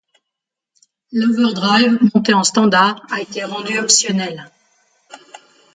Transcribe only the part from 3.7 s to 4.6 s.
optionnel.